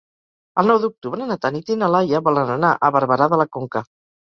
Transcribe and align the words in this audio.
El 0.61 0.69
nou 0.71 0.79
d'octubre 0.85 1.27
na 1.33 1.37
Tanit 1.43 1.69
i 1.75 1.77
na 1.83 1.91
Laia 1.97 2.23
volen 2.31 2.51
anar 2.57 2.73
a 2.75 2.93
Barberà 2.99 3.31
de 3.37 3.43
la 3.45 3.49
Conca. 3.59 3.87